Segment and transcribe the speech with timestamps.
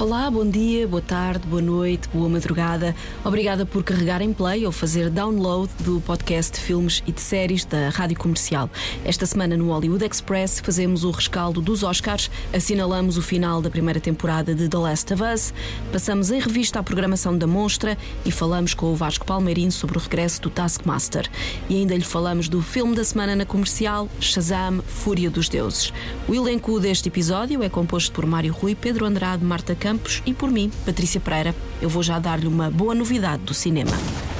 [0.00, 2.96] Olá, bom dia, boa tarde, boa noite, boa madrugada.
[3.22, 7.66] Obrigada por carregar em play ou fazer download do podcast de filmes e de séries
[7.66, 8.70] da Rádio Comercial.
[9.04, 14.00] Esta semana no Hollywood Express fazemos o rescaldo dos Oscars, assinalamos o final da primeira
[14.00, 15.52] temporada de The Last of Us,
[15.92, 20.00] passamos em revista a programação da Monstra e falamos com o Vasco Palmeirinho sobre o
[20.00, 21.28] regresso do Taskmaster.
[21.68, 25.92] E ainda lhe falamos do filme da semana na comercial, Shazam, Fúria dos Deuses.
[26.26, 30.32] O elenco deste episódio é composto por Mário Rui, Pedro Andrade, Marta Campos Campos e
[30.32, 31.52] por mim, Patrícia Pereira.
[31.82, 33.90] Eu vou já dar-lhe uma boa novidade do cinema.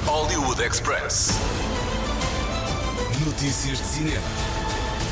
[0.05, 1.31] Hollywood Express.
[3.25, 4.50] Notícias de cinema.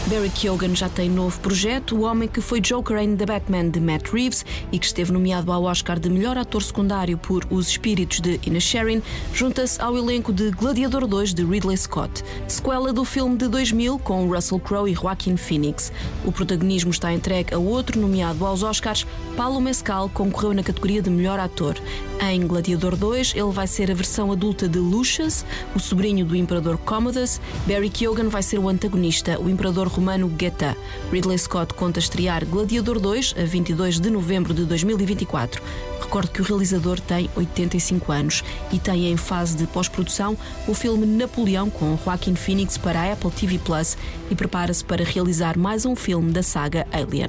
[0.09, 3.79] Barry Keoghan já tem novo projeto, o homem que foi Joker em The Batman de
[3.79, 8.19] Matt Reeves e que esteve nomeado ao Oscar de melhor ator secundário por Os Espíritos
[8.19, 13.37] de Ina Sharon, junta-se ao elenco de Gladiador 2 de Ridley Scott, sequela do filme
[13.37, 15.91] de 2000 com Russell Crowe e Joaquin Phoenix.
[16.25, 19.05] O protagonismo está entregue a outro nomeado aos Oscars,
[19.37, 21.75] Paulo Mescal concorreu na categoria de melhor ator.
[22.19, 25.45] Em Gladiador 2, ele vai ser a versão adulta de Lucius,
[25.75, 27.39] o sobrinho do Imperador Commodus.
[27.67, 30.77] Barry Keoghan vai ser o antagonista, o Imperador romano Geta.
[31.11, 35.61] Ridley Scott conta estrear Gladiador 2 a 22 de novembro de 2024.
[35.99, 41.05] Recordo que o realizador tem 85 anos e tem em fase de pós-produção o filme
[41.05, 43.97] Napoleão com Joaquin Phoenix para a Apple TV Plus
[44.31, 47.27] e prepara-se para realizar mais um filme da saga Alien.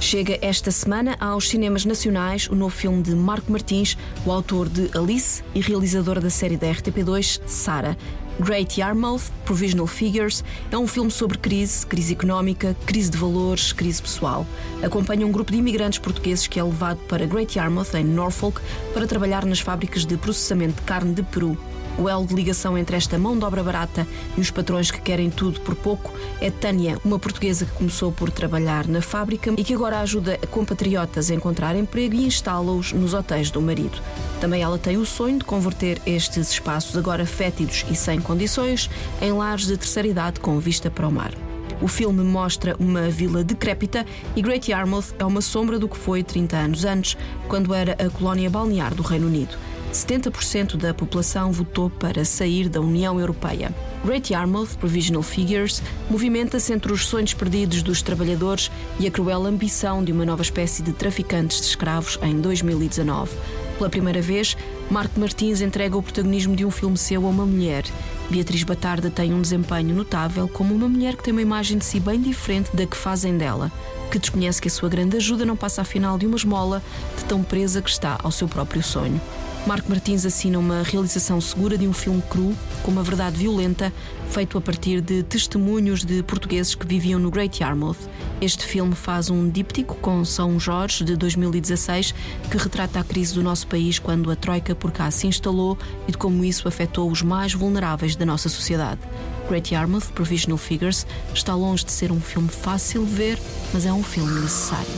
[0.00, 4.90] Chega esta semana aos cinemas nacionais o novo filme de Marco Martins, o autor de
[4.96, 7.96] Alice e realizador da série da RTP2, Sara.
[8.40, 14.00] Great Yarmouth, Provisional Figures, é um filme sobre crise, crise económica, crise de valores, crise
[14.00, 14.46] pessoal.
[14.82, 18.60] Acompanha um grupo de imigrantes portugueses que é levado para Great Yarmouth, em Norfolk,
[18.94, 21.56] para trabalhar nas fábricas de processamento de carne de Peru.
[21.98, 25.30] O elo de ligação entre esta mão de obra barata e os patrões que querem
[25.30, 29.74] tudo por pouco é Tânia, uma portuguesa que começou por trabalhar na fábrica e que
[29.74, 34.00] agora ajuda compatriotas a encontrar emprego e instala-os nos hotéis do marido.
[34.40, 39.32] Também ela tem o sonho de converter estes espaços, agora fétidos e sem condições, em
[39.32, 41.32] lares de terceira idade com vista para o mar.
[41.80, 46.22] O filme mostra uma vila decrépita e Great Yarmouth é uma sombra do que foi
[46.22, 47.16] 30 anos antes,
[47.48, 49.56] quando era a colónia balnear do Reino Unido.
[49.92, 53.74] 70% da população votou para sair da União Europeia.
[54.02, 60.02] Great Yarmouth Provisional Figures movimenta-se entre os sonhos perdidos dos trabalhadores e a cruel ambição
[60.02, 63.30] de uma nova espécie de traficantes de escravos em 2019.
[63.76, 64.56] Pela primeira vez,
[64.90, 67.84] Marco Martins entrega o protagonismo de um filme seu a uma mulher.
[68.30, 72.00] Beatriz Batarda tem um desempenho notável como uma mulher que tem uma imagem de si
[72.00, 73.70] bem diferente da que fazem dela,
[74.10, 76.82] que desconhece que a sua grande ajuda não passa afinal de uma esmola
[77.18, 79.20] de tão presa que está ao seu próprio sonho.
[79.64, 82.52] Marco Martins assina uma realização segura de um filme cru,
[82.82, 83.92] com uma verdade violenta,
[84.28, 88.08] feito a partir de testemunhos de portugueses que viviam no Great Yarmouth.
[88.40, 92.12] Este filme faz um díptico com São Jorge, de 2016,
[92.50, 96.10] que retrata a crise do nosso país quando a Troika por cá se instalou e
[96.10, 99.00] de como isso afetou os mais vulneráveis da nossa sociedade.
[99.48, 103.38] Great Yarmouth Provisional Figures está longe de ser um filme fácil de ver,
[103.72, 104.90] mas é um filme necessário.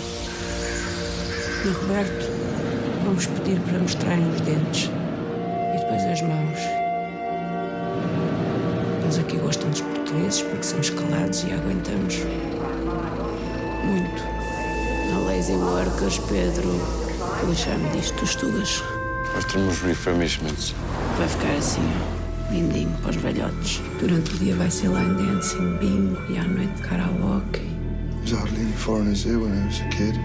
[1.65, 2.34] E Roberto,
[3.15, 4.91] vamos pedir para mostrarem os dentes
[5.73, 6.59] e depois as mãos.
[9.05, 12.17] Eles aqui gostam dos portugueses porque somos calados e aguentamos
[13.85, 14.23] muito.
[15.15, 16.69] A lazy workers, Pedro.
[17.47, 18.83] Deixar-me disto, tugas.
[19.33, 20.75] Nós temos refurbishments.
[21.17, 23.81] Vai ficar assim, ó, lindinho para os velhotes.
[24.01, 27.61] Durante o dia vai ser line dancing, bingo e à noite karaoke.
[27.61, 30.19] I was hardly any foreign zoo when I was a kid.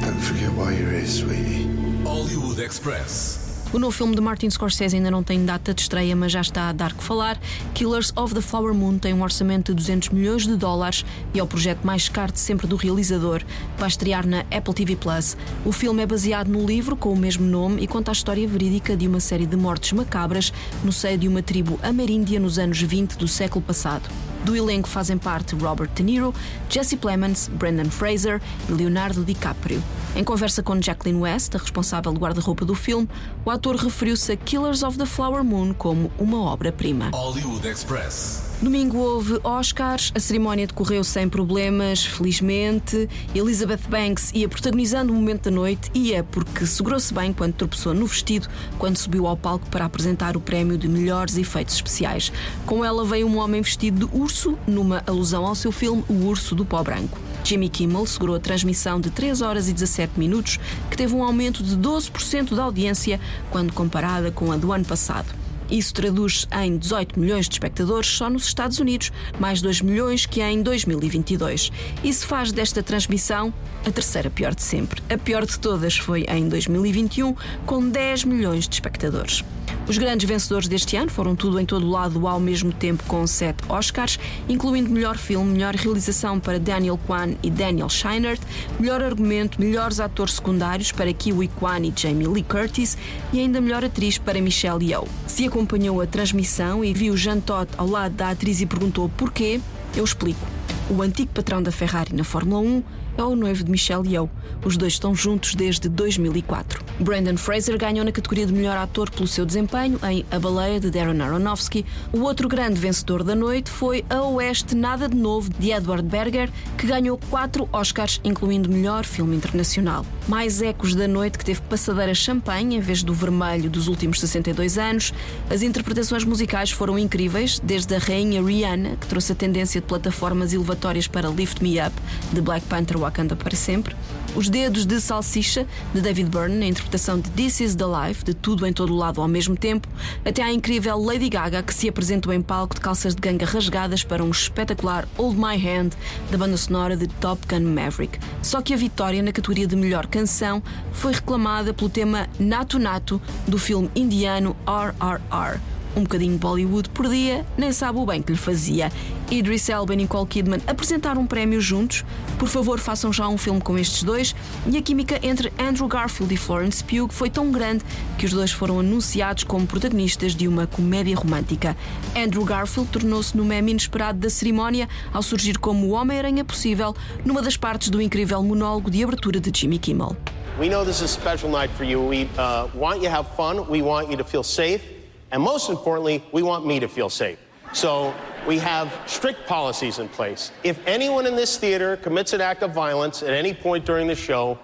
[0.00, 1.87] Don't forget why you're here, sweetie.
[2.04, 3.48] Hollywood Express.
[3.72, 6.68] O novo filme de Martin Scorsese ainda não tem data de estreia, mas já está
[6.68, 7.38] a dar que falar.
[7.74, 11.04] Killers of the Flower Moon tem um orçamento de 200 milhões de dólares
[11.34, 13.42] e é o projeto mais caro de sempre do realizador.
[13.76, 15.36] Vai estrear na Apple TV Plus.
[15.66, 18.96] O filme é baseado no livro com o mesmo nome e conta a história verídica
[18.96, 20.52] de uma série de mortes macabras
[20.82, 24.08] no seio de uma tribo ameríndia nos anos 20 do século passado.
[24.44, 26.32] Do elenco fazem parte Robert De Niro,
[26.70, 29.82] Jesse Plemons, Brendan Fraser e Leonardo DiCaprio.
[30.16, 33.08] Em conversa com Jacqueline West, a responsável do guarda-roupa do filme,
[33.44, 37.10] o ator referiu-se a Killers of the Flower Moon como uma obra-prima.
[37.12, 38.48] Hollywood Express.
[38.60, 43.08] Domingo houve Oscars, a cerimónia decorreu sem problemas, felizmente.
[43.32, 47.94] Elizabeth Banks ia protagonizando o momento da noite e é porque segurou-se bem quando tropeçou
[47.94, 52.32] no vestido quando subiu ao palco para apresentar o prémio de melhores efeitos especiais.
[52.66, 56.56] Com ela veio um homem vestido de urso, numa alusão ao seu filme O Urso
[56.56, 57.27] do Pó Branco.
[57.48, 60.60] Jimmy Kimmel segurou a transmissão de 3 horas e 17 minutos,
[60.90, 63.18] que teve um aumento de 12% da audiência
[63.50, 65.37] quando comparada com a do ano passado.
[65.70, 70.40] Isso traduz em 18 milhões de espectadores só nos Estados Unidos, mais 2 milhões que
[70.40, 71.70] em 2022.
[72.02, 73.52] Isso faz desta transmissão
[73.84, 75.02] a terceira pior de sempre.
[75.10, 77.34] A pior de todas foi em 2021,
[77.66, 79.44] com 10 milhões de espectadores.
[79.88, 83.64] Os grandes vencedores deste ano foram tudo em todo lado ao mesmo tempo com sete
[83.70, 88.40] Oscars, incluindo melhor filme, melhor realização para Daniel Kwan e Daniel Scheinert,
[88.78, 92.98] melhor argumento, melhores atores secundários para Kiwi Kwan e Jamie Lee Curtis
[93.32, 95.08] e ainda melhor atriz para Michelle Yeoh.
[95.26, 99.60] Se acompanhou a transmissão e viu Jean Todt ao lado da atriz e perguntou porquê,
[99.96, 100.46] eu explico.
[100.88, 102.82] O antigo patrão da Ferrari na Fórmula 1
[103.18, 104.30] é o noivo de Michelle Yeoh.
[104.64, 106.84] Os dois estão juntos desde 2004.
[107.00, 110.88] Brandon Fraser ganhou na categoria de melhor ator pelo seu desempenho em A Baleia de
[110.88, 111.84] Darren Aronofsky.
[112.12, 116.48] O outro grande vencedor da noite foi A Oeste Nada de Novo de Edward Berger,
[116.76, 120.06] que ganhou quatro Oscars, incluindo melhor filme internacional.
[120.28, 124.78] Mais ecos da noite que teve passadeira champanhe em vez do vermelho dos últimos 62
[124.78, 125.12] anos.
[125.50, 130.52] As interpretações musicais foram incríveis, desde a rainha Rihanna, que trouxe a tendência de plataformas
[130.52, 131.92] elevatórias para Lift Me Up,
[132.32, 133.96] de Black Panther Wakanda para sempre.
[134.36, 138.34] Os Dedos de Salsicha, de David Byrne, na interpretação de This Is the Life, de
[138.34, 139.88] tudo em todo o lado ao mesmo tempo,
[140.24, 144.04] até à incrível Lady Gaga, que se apresentou em palco de calças de ganga rasgadas
[144.04, 145.90] para um espetacular Hold My Hand,
[146.30, 148.18] da banda sonora de Top Gun Maverick.
[148.42, 150.62] Só que a vitória na categoria de melhor canção
[150.92, 157.08] foi reclamada pelo tema Nato Nato, do filme indiano RRR um bocadinho de Bollywood por
[157.08, 158.90] dia, nem sabe o bem que lhe fazia.
[159.30, 162.04] Idris Elba e Nicole Kidman apresentaram um prémio juntos.
[162.38, 164.34] Por favor, façam já um filme com estes dois.
[164.66, 167.84] E a química entre Andrew Garfield e Florence Pugh foi tão grande
[168.16, 171.76] que os dois foram anunciados como protagonistas de uma comédia romântica.
[172.16, 176.94] Andrew Garfield tornou-se no meme inesperado da cerimónia ao surgir como o Homem-Aranha possível
[177.24, 180.16] numa das partes do incrível monólogo de abertura de Jimmy Kimmel.
[180.58, 182.00] We know this is a special night for you.
[182.00, 183.68] We uh, want you to have fun.
[183.68, 184.97] We want you to feel safe.
[185.30, 187.38] And most importantly, we want me to feel safe.
[187.72, 188.14] So
[188.46, 190.52] we have strict policies in place.
[190.64, 194.14] If anyone in this theater commits an act of violence at any point during the
[194.14, 194.58] show,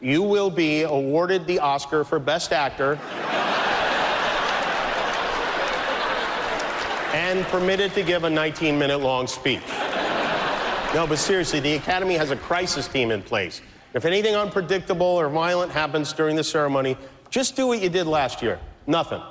[0.00, 2.98] you will be awarded the Oscar for Best Actor
[7.14, 9.62] and permitted to give a 19 minute long speech.
[10.92, 13.62] No, but seriously, the Academy has a crisis team in place.
[13.94, 16.98] If anything unpredictable or violent happens during the ceremony,
[17.30, 19.22] just do what you did last year nothing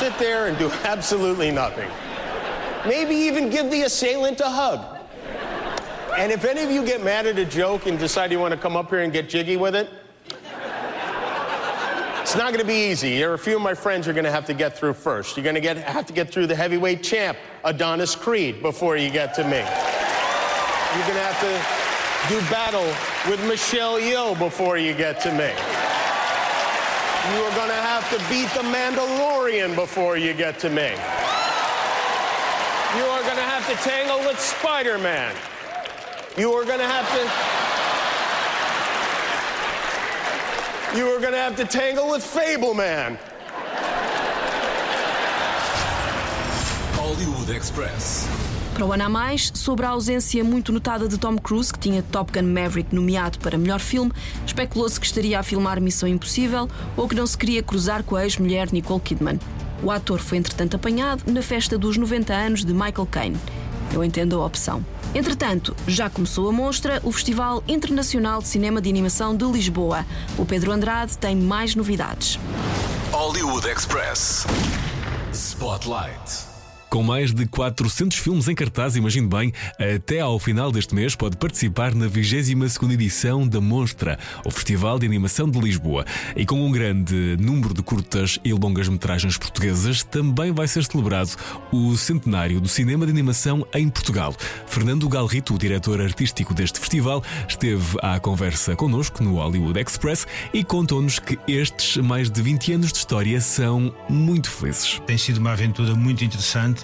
[0.00, 1.90] sit there and do absolutely nothing.
[2.86, 4.98] Maybe even give the assailant a hug.
[6.16, 8.58] And if any of you get mad at a joke and decide you want to
[8.58, 9.90] come up here and get jiggy with it,
[12.22, 13.18] it's not going to be easy.
[13.18, 15.36] There are a few of my friends you're going to have to get through first.
[15.36, 19.10] You're going to get, have to get through the heavyweight champ, Adonis Creed, before you
[19.10, 19.58] get to me.
[19.58, 22.86] You're going to have to do battle
[23.30, 25.89] with Michelle Yeoh before you get to me.
[27.28, 30.88] You are to have to beat the Mandalorian before you get to me.
[32.96, 35.36] You are to have to tangle with Spider Man.
[36.38, 37.20] You are to have to.
[40.98, 43.18] You are to have to tangle with Fable Man.
[46.94, 48.49] Hollywood Express.
[48.80, 52.02] Para o ano a mais, sobre a ausência muito notada de Tom Cruise, que tinha
[52.02, 54.10] Top Gun Maverick nomeado para melhor filme,
[54.46, 58.24] especulou-se que estaria a filmar Missão Impossível ou que não se queria cruzar com a
[58.24, 59.38] ex-mulher Nicole Kidman.
[59.82, 63.38] O ator foi entretanto apanhado na festa dos 90 anos de Michael Caine.
[63.92, 64.82] Eu entendo a opção.
[65.14, 70.06] Entretanto, já começou a mostra o Festival Internacional de Cinema de Animação de Lisboa.
[70.38, 72.38] O Pedro Andrade tem mais novidades.
[73.12, 74.46] Hollywood Express.
[75.34, 76.49] Spotlight.
[76.90, 81.36] Com mais de 400 filmes em cartaz, imagine bem, até ao final deste mês pode
[81.36, 86.04] participar na 22 edição da Monstra, o Festival de Animação de Lisboa.
[86.34, 91.30] E com um grande número de curtas e longas metragens portuguesas, também vai ser celebrado
[91.70, 94.34] o centenário do cinema de animação em Portugal.
[94.66, 100.64] Fernando Galrito, o diretor artístico deste festival, esteve à conversa connosco no Hollywood Express e
[100.64, 105.00] contou-nos que estes mais de 20 anos de história são muito felizes.
[105.06, 106.79] Tem sido uma aventura muito interessante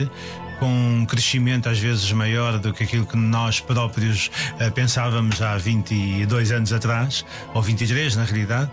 [0.59, 5.57] com um crescimento às vezes maior do que aquilo que nós próprios uh, pensávamos há
[5.57, 7.25] 22 anos atrás,
[7.55, 8.71] ou 23 na realidade,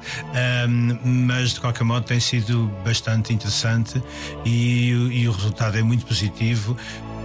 [1.04, 4.02] mas de qualquer modo tem sido bastante interessante
[4.46, 6.78] e, e o resultado é muito positivo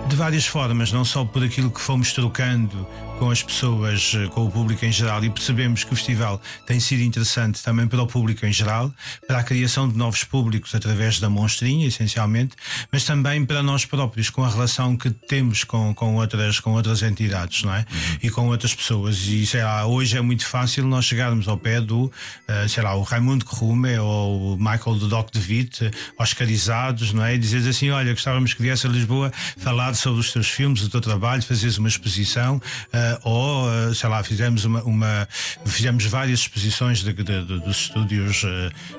[0.09, 2.87] de várias formas, não só por aquilo que fomos trocando
[3.19, 6.79] com as pessoas, eh, com o público em geral e percebemos que o festival tem
[6.79, 8.93] sido interessante também para o público em geral,
[9.27, 12.55] para a criação de novos públicos através da monstrinha, essencialmente,
[12.93, 17.03] mas também para nós próprios, com a relação que temos com, com, outras, com outras
[17.03, 17.79] entidades, não é?
[17.79, 18.19] Uhum.
[18.23, 19.19] E com outras pessoas.
[19.27, 22.95] E sei lá, hoje é muito fácil nós chegarmos ao pé do, uh, sei lá,
[22.95, 27.35] o Raimundo Corrume ou o Michael do Doc de Witt, oscarizados, não é?
[27.35, 30.89] E dizer assim: olha, gostávamos que viesse a Lisboa falar sobre os teus filmes, o
[30.89, 35.29] teu trabalho, fazeres uma exposição, uh, ou, uh, sei lá, fizemos uma, uma,
[35.65, 38.43] fizemos várias exposições de, de, de, dos estúdios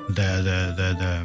[0.10, 1.24] da, da, da,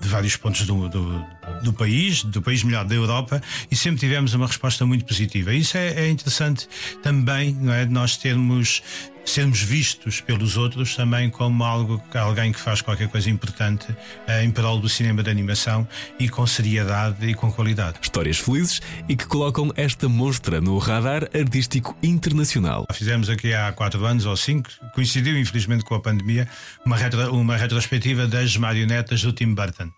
[0.00, 4.34] de vários pontos do, do do país, do país melhor da Europa, e sempre tivemos
[4.34, 5.52] uma resposta muito positiva.
[5.52, 6.68] Isso é, é interessante
[7.02, 7.84] também, não é?
[7.86, 8.82] Nós termos
[9.30, 13.86] sermos vistos pelos outros também como algo alguém que faz qualquer coisa importante
[14.26, 15.86] eh, em prol do cinema de animação
[16.18, 17.98] e com seriedade e com qualidade.
[18.02, 22.86] Histórias felizes e que colocam esta mostra no radar artístico internacional.
[22.92, 26.48] Fizemos aqui há quatro anos ou cinco, coincidiu infelizmente com a pandemia,
[26.84, 29.90] uma, retro, uma retrospectiva das marionetas do Tim Burton.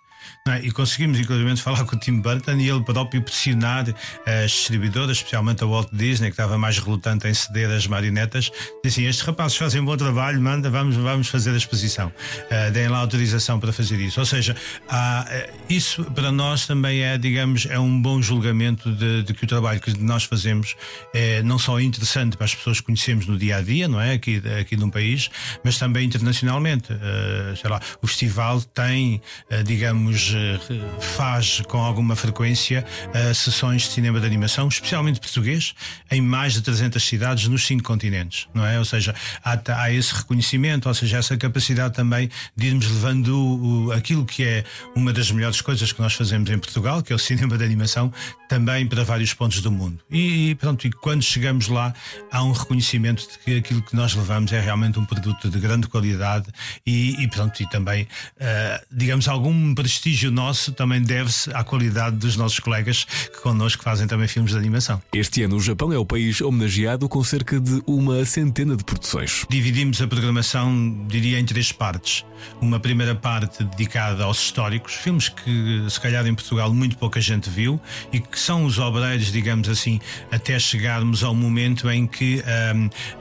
[0.48, 0.60] É?
[0.60, 3.86] E conseguimos, inclusive, falar com o Tim Burton e ele próprio pressionar
[4.26, 8.50] as distribuidoras, especialmente a Walt Disney, que estava mais relutante em ceder as marionetas,
[8.84, 12.08] disse assim: estes rapazes fazem um bom trabalho, manda, vamos, vamos fazer a exposição.
[12.08, 14.18] Uh, deem lá autorização para fazer isso.
[14.18, 14.56] Ou seja,
[14.86, 19.46] uh, isso para nós também é, digamos, é um bom julgamento de, de que o
[19.46, 20.76] trabalho que nós fazemos
[21.14, 24.12] é não só interessante para as pessoas que conhecemos no dia a dia, não é?
[24.12, 25.30] Aqui, aqui num país,
[25.64, 26.92] mas também internacionalmente.
[26.92, 29.20] Uh, sei lá, o festival tem,
[29.50, 30.58] uh, digamos, eh,
[31.00, 35.74] faz com alguma frequência uh, sessões de cinema de animação, especialmente português,
[36.10, 38.78] em mais de 300 cidades nos cinco continentes, não é?
[38.78, 43.92] Ou seja, há, há esse reconhecimento, ou seja, essa capacidade também de irmos levando o,
[43.92, 47.18] aquilo que é uma das melhores coisas que nós fazemos em Portugal, que é o
[47.18, 48.12] cinema de animação,
[48.48, 49.98] também para vários pontos do mundo.
[50.10, 51.94] E, pronto, e quando chegamos lá,
[52.30, 55.86] há um reconhecimento de que aquilo que nós levamos é realmente um produto de grande
[55.88, 56.48] qualidade
[56.86, 62.36] e, e pronto, e também, uh, digamos, algum prestígio nosso também deve-se à qualidade dos
[62.36, 65.00] nossos colegas que connosco fazem também filmes de animação.
[65.14, 69.44] Este ano o Japão é o país homenageado com cerca de uma centena de produções.
[69.48, 72.24] Dividimos a programação, diria, em três partes.
[72.60, 77.50] Uma primeira parte dedicada aos históricos, filmes que se calhar em Portugal muito pouca gente
[77.50, 77.80] viu
[78.12, 80.00] e que são os obreiros, digamos assim,
[80.30, 82.42] até chegarmos ao momento em que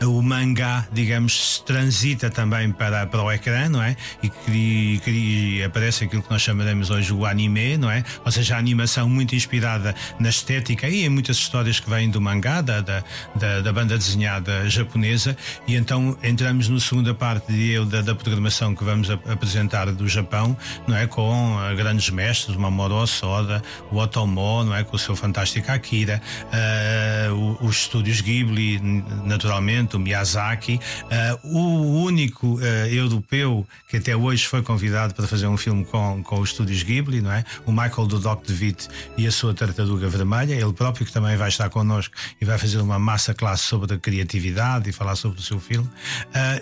[0.01, 3.95] um, o mangá, digamos, transita também para, para o ecrã, não é?
[4.23, 6.41] E que, que aparece aquilo que nós
[6.79, 8.03] chamaremos hoje o anime, não é?
[8.25, 12.21] Ou seja, a animação muito inspirada na estética e em muitas histórias que vêm do
[12.21, 13.03] mangá, da, da,
[13.35, 15.35] da, da banda desenhada japonesa,
[15.67, 20.55] e então entramos na segunda parte eu, da, da programação que vamos apresentar do Japão,
[20.87, 21.07] não é?
[21.07, 24.83] Com uh, grandes mestres, o Mamoru Osoda, o Otomo, não é?
[24.83, 28.79] Com o seu fantástico Akira, uh, os estúdios Ghibli,
[29.25, 30.79] naturalmente, o Miyazaki,
[31.43, 36.23] uh, o único uh, europeu que até hoje foi convidado para fazer um filme com,
[36.23, 37.43] com os estúdios Ghibli, não é?
[37.65, 41.49] O Michael do Doc DeWitt e a sua tartaruga vermelha, ele próprio que também vai
[41.49, 45.41] estar connosco e vai fazer uma massa classe sobre a criatividade e falar sobre o
[45.41, 45.89] seu filme.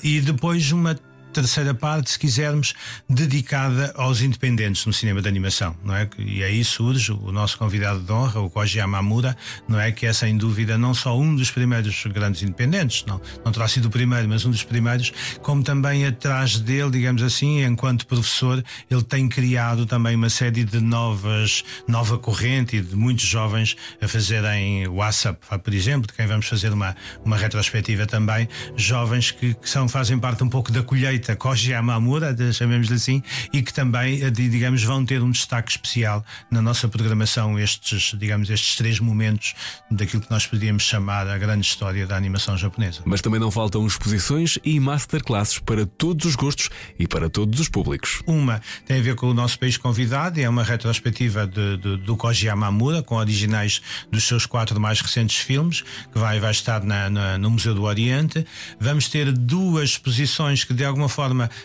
[0.04, 0.98] e depois uma
[1.38, 2.74] terceira parte, se quisermos,
[3.08, 6.10] dedicada aos independentes no cinema de animação, não é?
[6.18, 9.92] E aí surge o nosso convidado de honra, o Koji Yamamura, não é?
[9.92, 13.86] Que é sem dúvida não só um dos primeiros grandes independentes, não, não terá sido
[13.86, 15.14] o primeiro, mas um dos primeiros,
[15.44, 20.80] como também atrás dele, digamos assim, enquanto professor, ele tem criado também uma série de
[20.80, 26.48] novas, nova corrente e de muitos jovens a fazerem WhatsApp, por exemplo, de quem vamos
[26.48, 31.27] fazer uma, uma retrospectiva também, jovens que, que são, fazem parte um pouco da colheita
[31.28, 36.24] feita Koji Yamamura, chamemos-lhe assim, e que também, eh, digamos, vão ter um destaque especial
[36.50, 39.54] na nossa programação estes, digamos, estes três momentos
[39.92, 43.02] daquilo que nós podíamos chamar a grande história da animação japonesa.
[43.06, 47.68] Mas também não faltam exposições e masterclasses para todos os gostos e para todos os
[47.68, 48.22] públicos.
[48.26, 52.16] Uma tem a ver com o nosso país convidado, é uma retrospectiva de, de, do
[52.16, 53.82] Koji Yamamura, com originais
[54.12, 57.84] dos seus quatro mais recentes filmes, que vai, vai estar na, na, no Museu do
[57.84, 58.46] Oriente.
[58.80, 61.17] Vamos ter duas exposições que de alguma forma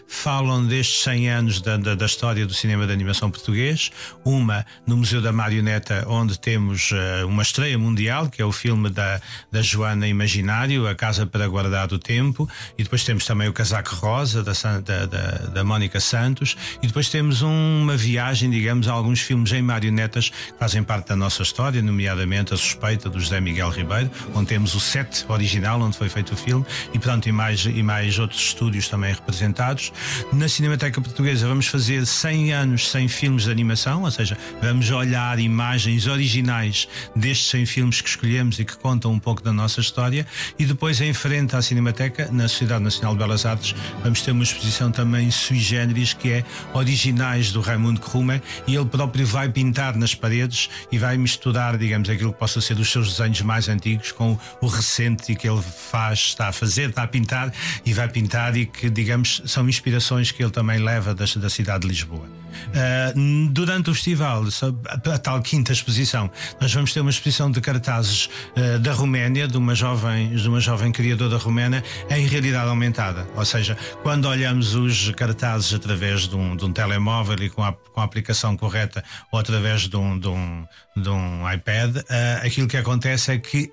[0.07, 3.91] falam destes 100 anos da, da, da, história do cinema de animação português.
[4.25, 8.89] Uma no Museu da Marioneta, onde temos uh, uma estreia mundial, que é o filme
[8.89, 12.49] da, da Joana Imaginário, A Casa para Guardar o Tempo.
[12.79, 16.57] E depois temos também o Casaco Rosa, da, da, da, da Mónica Santos.
[16.83, 21.09] E depois temos um, uma viagem, digamos, a alguns filmes em marionetas que fazem parte
[21.09, 25.81] da nossa história, nomeadamente A Suspeita, do José Miguel Ribeiro, onde temos o set original,
[25.83, 29.32] onde foi feito o filme, e, portanto, e mais, e mais outros estúdios também representados
[29.33, 29.93] representados.
[30.33, 35.39] Na Cinemateca Portuguesa vamos fazer 100 anos sem filmes de animação, ou seja, vamos olhar
[35.39, 36.87] imagens originais
[37.17, 40.27] destes 100 filmes que escolhemos e que contam um pouco da nossa história.
[40.59, 44.43] E depois, em frente à Cinemateca, na Sociedade Nacional de Belas Artes, vamos ter uma
[44.43, 49.97] exposição também sui generis que é originais do Raimundo Krumer e ele próprio vai pintar
[49.97, 54.13] nas paredes e vai misturar, digamos, aquilo que possa ser dos seus desenhos mais antigos
[54.13, 57.53] com o recente e que ele faz, está a fazer, está a pintar
[57.85, 61.83] e vai pintar e que, digamos, são inspirações que ele também leva da, da cidade
[61.83, 62.43] de Lisboa.
[62.53, 64.45] Uh, durante o festival,
[64.89, 69.57] a, tal quinta exposição, nós vamos ter uma exposição de cartazes uh, da Roménia, de
[69.57, 73.27] uma jovem, de uma jovem criadora romena, em realidade aumentada.
[73.35, 77.73] Ou seja, quando olhamos os cartazes através de um, de um telemóvel e com a,
[77.73, 82.03] com a aplicação correta ou através de um, de um, de um iPad, uh,
[82.47, 83.71] aquilo que acontece é que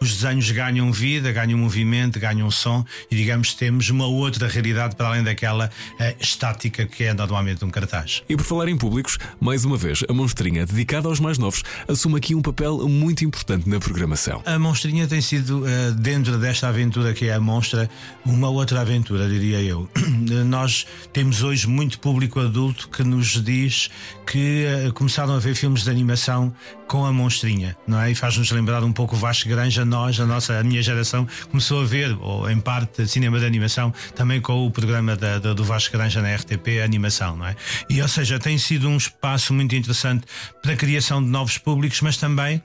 [0.00, 5.08] os desenhos ganham vida, ganham movimento, ganham som e, digamos, temos uma outra realidade para
[5.08, 5.70] além daquela
[6.20, 8.22] estática que é normalmente um cartaz.
[8.28, 12.16] E por falar em públicos, mais uma vez, a Monstrinha, dedicada aos mais novos, assume
[12.16, 14.42] aqui um papel muito importante na programação.
[14.44, 17.88] A Monstrinha tem sido, eh, dentro desta aventura que é a Monstra,
[18.24, 19.88] uma outra aventura, diria eu.
[20.46, 23.90] Nós temos hoje muito público adulto que nos diz
[24.26, 26.52] que eh, começaram a ver filmes de animação
[26.88, 28.10] com a Monstrinha, não é?
[28.10, 31.82] E faz-nos lembrar um pouco o Vasco Granja, nós, a nossa, a minha geração, começou
[31.82, 35.64] a ver, ou em parte, cinema de animação, também com o programa da, da, do
[35.64, 37.56] Vasco Granja na RTP, animação, não é?
[37.88, 40.26] E ou seja, tem sido um espaço muito interessante
[40.62, 42.62] para a criação de novos públicos, mas também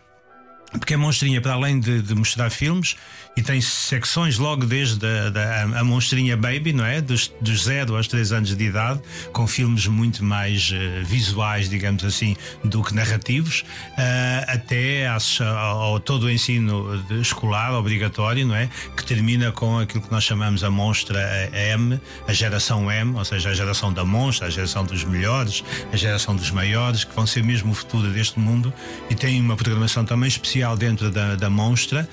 [0.80, 2.96] porque a Monstrinha, para além de, de, mostrar filmes,
[3.36, 7.02] e tem secções logo desde a, da, a Monstrinha Baby, não é?
[7.02, 9.02] Dos, dos 0 aos 3 anos de idade,
[9.32, 13.62] com filmes muito mais uh, visuais, digamos assim, do que narrativos,
[13.92, 18.70] uh, até ao, todo o ensino escolar obrigatório, não é?
[18.96, 23.50] Que termina com aquilo que nós chamamos a Monstra M, a geração M, ou seja,
[23.50, 27.44] a geração da Monstra, a geração dos melhores, a geração dos maiores, que vão ser
[27.44, 28.72] mesmo o futuro deste mundo,
[29.10, 32.08] e tem uma programação também especial dentro da, da Monstra.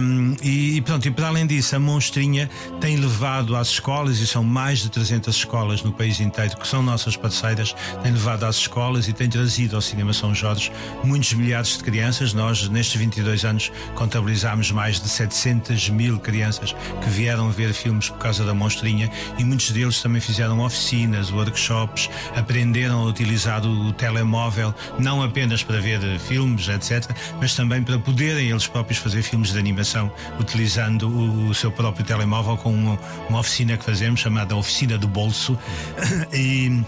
[0.00, 2.48] Um, e, pronto, e para além disso, a Monstrinha
[2.80, 6.82] tem levado às escolas, e são mais de 300 escolas no país inteiro que são
[6.82, 11.76] nossas parceiras, tem levado às escolas e tem trazido ao Cinema São Jorge muitos milhares
[11.76, 12.32] de crianças.
[12.32, 18.18] Nós, nestes 22 anos, contabilizámos mais de 700 mil crianças que vieram ver filmes por
[18.18, 24.74] causa da Monstrinha e muitos deles também fizeram oficinas, workshops, aprenderam a utilizar o telemóvel,
[24.98, 27.10] não apenas para ver filmes, etc.,
[27.40, 31.70] mas também também para poderem eles próprios fazer filmes de animação utilizando o, o seu
[31.70, 35.58] próprio telemóvel com uma, uma, oficina que fazemos chamada Oficina do Bolso.
[36.32, 36.82] e,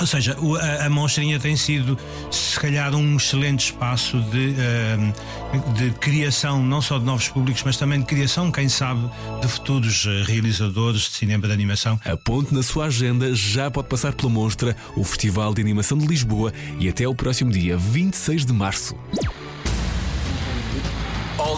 [0.00, 1.98] ou seja, a, a Monstrinha tem sido,
[2.30, 7.76] se calhar, um excelente espaço de, uh, de criação, não só de novos públicos, mas
[7.76, 9.08] também de criação, quem sabe,
[9.40, 11.98] de futuros eh, realizadores de cinema de animação.
[12.04, 16.52] Aponte na sua agenda, já pode passar pela Monstra, o Festival de Animação de Lisboa,
[16.78, 18.94] e até o próximo dia 26 de março.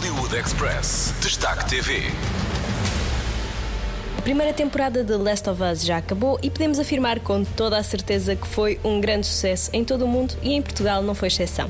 [0.01, 1.13] Hollywood Express.
[1.21, 2.50] Destaque TV.
[4.31, 7.83] A primeira temporada de Last of Us já acabou e podemos afirmar com toda a
[7.83, 11.27] certeza que foi um grande sucesso em todo o mundo e em Portugal não foi
[11.27, 11.69] exceção.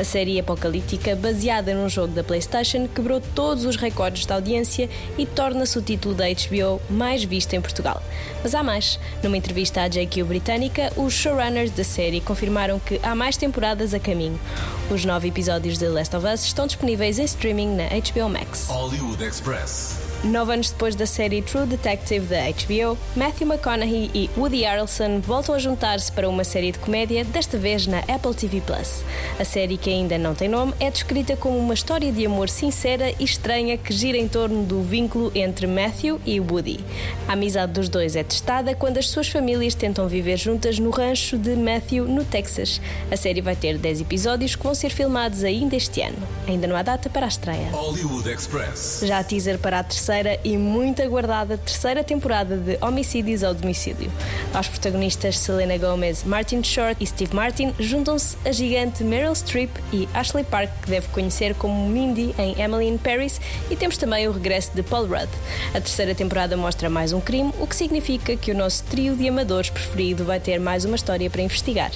[0.00, 5.26] A série apocalíptica, baseada num jogo da PlayStation, quebrou todos os recordes de audiência e
[5.26, 8.02] torna-se o título da HBO mais visto em Portugal.
[8.42, 8.98] Mas há mais.
[9.22, 14.00] Numa entrevista à JQ Britânica, os showrunners da série confirmaram que há mais temporadas a
[14.00, 14.40] caminho.
[14.90, 18.66] Os nove episódios de Last of Us estão disponíveis em streaming na HBO Max.
[18.66, 20.07] Hollywood Express.
[20.24, 25.54] Nove anos depois da série True Detective da HBO, Matthew McConaughey e Woody Harrelson voltam
[25.54, 29.04] a juntar-se para uma série de comédia, desta vez na Apple TV Plus.
[29.38, 33.14] A série, que ainda não tem nome, é descrita como uma história de amor sincera
[33.16, 36.80] e estranha que gira em torno do vínculo entre Matthew e Woody.
[37.28, 41.38] A amizade dos dois é testada quando as suas famílias tentam viver juntas no rancho
[41.38, 42.80] de Matthew, no Texas.
[43.08, 46.18] A série vai ter 10 episódios que vão ser filmados ainda este ano.
[46.48, 47.70] Ainda não há data para a estreia.
[47.70, 49.02] Hollywood Express.
[49.04, 53.52] Já a teaser para a terceira terceira e muito aguardada terceira temporada de Homicídios ao
[53.52, 54.10] Domicílio.
[54.54, 60.08] Aos protagonistas Selena Gomez, Martin Short e Steve Martin juntam-se a gigante Meryl Streep e
[60.14, 63.38] Ashley Park, que deve conhecer como Mindy em Emily in Paris,
[63.70, 65.28] e temos também o regresso de Paul Rudd.
[65.74, 69.28] A terceira temporada mostra mais um crime, o que significa que o nosso trio de
[69.28, 71.92] amadores preferido vai ter mais uma história para investigar.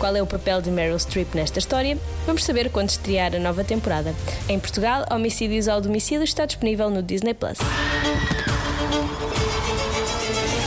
[0.00, 1.96] Qual é o papel de Meryl Streep nesta história?
[2.26, 4.12] Vamos saber quando estrear a nova temporada.
[4.48, 7.51] Em Portugal, Homicídios ao Domicílio está disponível no Disney Plus.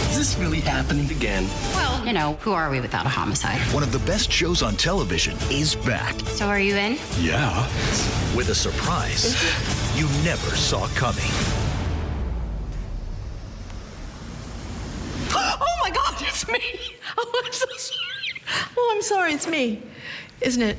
[0.09, 1.47] Is this really happening again?
[1.73, 3.59] Well, you know, who are we without a homicide?
[3.73, 6.19] One of the best shows on television is back.
[6.27, 6.97] So are you in?
[7.19, 7.65] Yeah.
[8.35, 9.33] With a surprise
[9.97, 11.23] you never saw coming.
[15.37, 16.59] Oh my God, it's me.
[17.17, 18.41] Oh, I'm so sorry.
[18.77, 19.33] Oh, I'm sorry.
[19.33, 19.81] It's me.
[20.41, 20.77] Isn't it?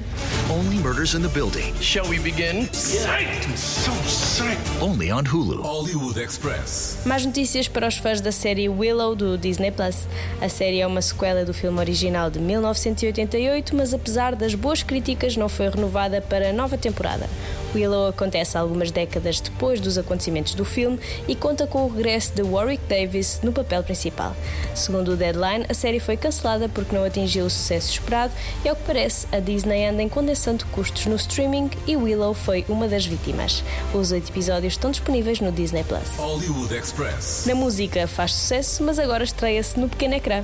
[0.49, 1.75] Only Murders in the Building.
[1.81, 2.69] Shall we begin?
[2.69, 3.57] Psyched!
[3.57, 4.81] So psyched!
[4.81, 5.61] Only on Hulu.
[5.61, 6.99] Hollywood Express.
[7.05, 10.07] Mais notícias para os fãs da série Willow do Disney Plus.
[10.40, 15.37] A série é uma sequela do filme original de 1988, mas apesar das boas críticas,
[15.37, 17.29] não foi renovada para a nova temporada.
[17.75, 22.42] Willow acontece algumas décadas depois dos acontecimentos do filme e conta com o regresso de
[22.42, 24.35] Warwick Davis no papel principal.
[24.75, 28.33] Segundo o Deadline, a série foi cancelada porque não atingiu o sucesso esperado
[28.64, 32.64] e, ao que parece, a Disney anda em condensando custos no streaming e Willow foi
[32.69, 33.62] uma das vítimas.
[33.95, 36.16] Os oito episódios estão disponíveis no Disney Plus.
[36.16, 37.45] Hollywood Express.
[37.47, 40.42] Na música faz sucesso, mas agora estreia-se no pequeno ecrã.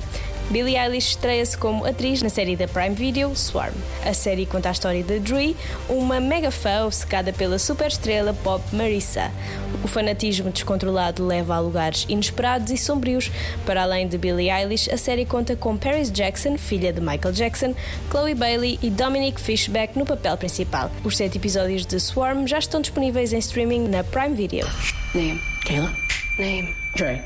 [0.49, 3.73] Billie Eilish estreia-se como atriz na série da Prime Video Swarm.
[4.05, 5.55] A série conta a história de Dree,
[5.89, 9.31] uma mega fã obcecada pela superestrela pop Marissa.
[9.83, 13.31] O fanatismo descontrolado leva a lugares inesperados e sombrios.
[13.65, 17.73] Para além de Billie Eilish, a série conta com Paris Jackson, filha de Michael Jackson,
[18.11, 20.91] Chloe Bailey e Dominic Fishback no papel principal.
[21.03, 24.67] Os sete episódios de Swarm já estão disponíveis em streaming na Prime Video.
[25.15, 25.41] Name.
[25.65, 25.91] Kayla.
[26.37, 26.75] Name.
[26.95, 27.21] Dre.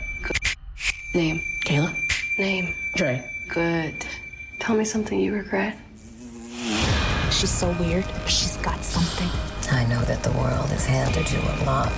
[1.13, 1.43] Name.
[1.65, 2.06] Kayla.
[2.37, 2.75] Name.
[2.95, 3.23] Dre.
[3.47, 4.05] Good.
[4.59, 5.75] Tell me something you regret.
[7.31, 9.29] She's so weird, she's got something.
[9.71, 11.91] I know that the world has handed you a lot.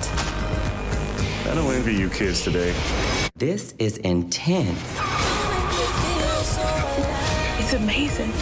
[1.46, 2.74] I don't envy you kids today.
[3.36, 4.78] This is intense.
[7.58, 8.32] It's amazing.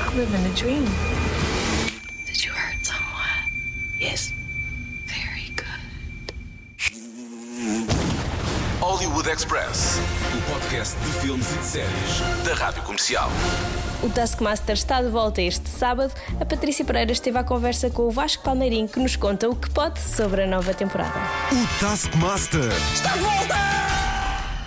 [0.00, 0.84] I'm living a dream.
[2.26, 3.52] Did you hurt someone?
[4.00, 4.32] Yes.
[9.32, 9.98] Express.
[10.36, 13.30] O podcast de filmes e de séries da Rádio Comercial.
[14.02, 16.12] O Taskmaster está de volta este sábado.
[16.38, 19.70] A Patrícia Pereira esteve à conversa com o Vasco Palmeirinho, que nos conta o que
[19.70, 21.18] pode sobre a nova temporada.
[21.50, 22.70] O Taskmaster.
[22.92, 23.54] Está de volta!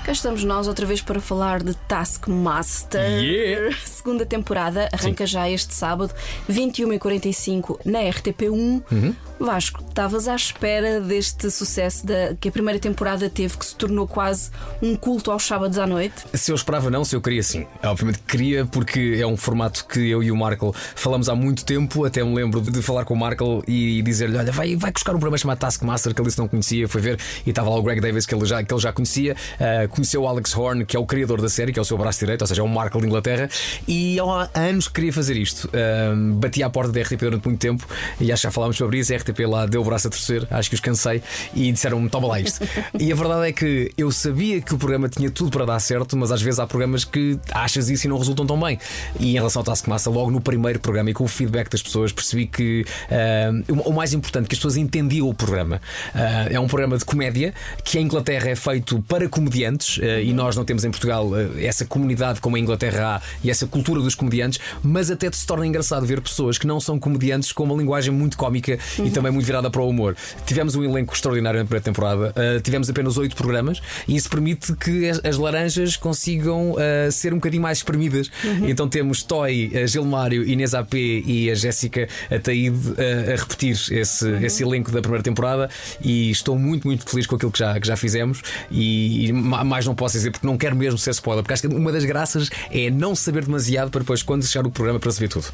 [0.03, 3.23] Cá estamos nós outra vez para falar de Taskmaster.
[3.23, 3.75] Yeah.
[3.85, 6.11] Segunda temporada, arranca já este sábado,
[6.49, 8.83] 21h45 na RTP1.
[8.91, 9.15] Uhum.
[9.39, 14.07] Vasco, estavas à espera deste sucesso da, que a primeira temporada teve, que se tornou
[14.07, 14.49] quase
[14.81, 16.15] um culto aos sábados à noite?
[16.33, 17.65] Se eu esperava, não, se eu queria, sim.
[17.83, 22.05] Obviamente queria, porque é um formato que eu e o Marco falamos há muito tempo.
[22.05, 25.19] Até me lembro de falar com o Marco e dizer-lhe: Olha, vai, vai buscar um
[25.19, 26.87] programa chamado Taskmaster, que ele disse não conhecia.
[26.87, 29.35] Foi ver e estava lá o Greg Davis, que ele já, que ele já conhecia.
[29.55, 31.97] Uh, conheceu o Alex Horn, que é o criador da série, que é o seu
[31.97, 33.49] braço direito, ou seja, é o Marco de Inglaterra.
[33.87, 35.65] E há anos que queria fazer isto.
[35.67, 37.85] Uh, bati à porta da RTP durante muito tempo
[38.19, 39.13] e acho que já falámos sobre isso.
[39.25, 41.21] RTP lá deu o braço a torcer, acho que os cansei
[41.53, 42.65] e disseram-me: toma lá isto.
[42.99, 46.15] e a verdade é que eu sabia que o programa tinha tudo para dar certo,
[46.15, 48.77] mas às vezes há programas que achas isso e não resultam tão bem.
[49.19, 52.11] E em relação ao Taskmaster, logo no primeiro programa e com o feedback das pessoas,
[52.11, 55.81] percebi que uh, o mais importante, que as pessoas entendiam o programa.
[56.13, 60.33] Uh, é um programa de comédia que em Inglaterra é feito para comediantes uh, e
[60.33, 64.15] nós não temos em Portugal essa comunidade como a Inglaterra há e essa cultura dos
[64.15, 68.13] comediantes, mas até se torna engraçado ver pessoas que não são comediantes com uma linguagem
[68.13, 69.05] muito cómica Uhum.
[69.05, 70.15] e também muito virada para o humor.
[70.45, 74.73] Tivemos um elenco extraordinário na primeira temporada, uh, tivemos apenas oito programas e isso permite
[74.75, 78.29] que as, as laranjas consigam uh, ser um bocadinho mais espremidas.
[78.43, 78.69] Uhum.
[78.69, 84.25] Então temos Toy, a Gilmário, Inês AP e a Jéssica Ataíde uh, a repetir esse,
[84.25, 84.43] Uhum.
[84.45, 85.69] esse elenco da primeira temporada
[86.01, 89.63] e estou muito, muito feliz com aquilo que já, que já fizemos e, e ma-
[89.63, 92.03] mais não posso dizer porque não quero mesmo ser spoiler, porque acho que uma das
[92.05, 95.45] graças é não saber demasiado para depois, quando chegar o programa, para tudo.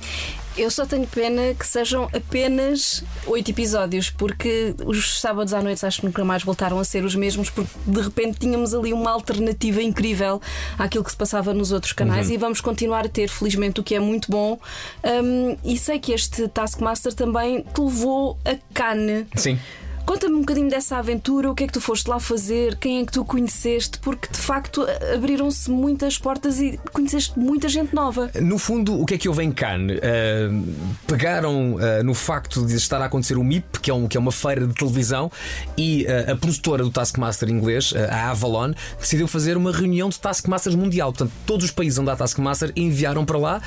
[0.61, 6.01] Eu só tenho pena que sejam apenas oito episódios, porque os sábados à noite acho
[6.01, 9.81] que nunca mais voltaram a ser os mesmos, porque de repente tínhamos ali uma alternativa
[9.81, 10.39] incrível
[10.77, 12.33] àquilo que se passava nos outros canais Uhum.
[12.33, 14.59] e vamos continuar a ter, felizmente, o que é muito bom.
[15.03, 19.25] Um, e sei que este Taskmaster também te levou a Cannes.
[19.35, 19.57] Sim.
[20.05, 23.05] Conta-me um bocadinho dessa aventura, o que é que tu foste lá fazer, quem é
[23.05, 28.31] que tu conheceste, porque de facto abriram-se muitas portas e conheceste muita gente nova.
[28.39, 29.97] No fundo, o que é que houve em Cannes?
[29.97, 30.73] Uh,
[31.07, 34.19] pegaram uh, no facto de estar a acontecer o MIP, que é, um, que é
[34.19, 35.31] uma feira de televisão,
[35.77, 40.75] e uh, a produtora do Taskmaster inglês, a Avalon, decidiu fazer uma reunião de Taskmasters
[40.75, 41.11] mundial.
[41.11, 43.61] Portanto, todos os países onde há Taskmaster enviaram para lá